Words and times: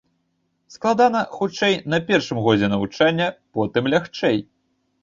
Складана, 0.75 1.21
хутчэй, 1.35 1.77
на 1.95 2.01
першым 2.09 2.43
годзе 2.49 2.73
навучання, 2.75 3.27
потым 3.59 3.83
лягчэй. 3.97 4.37